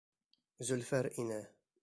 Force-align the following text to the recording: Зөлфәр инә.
Зөлфәр 0.69 1.11
инә. 1.25 1.41